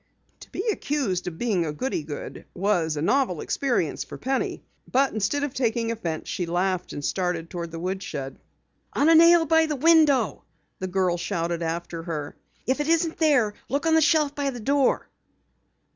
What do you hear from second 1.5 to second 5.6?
a "goody good" was a novel experience for Penny. But instead of